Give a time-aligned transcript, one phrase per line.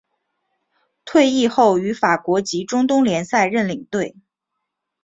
[1.05, 4.15] 退役后于法国及中东联赛任领队。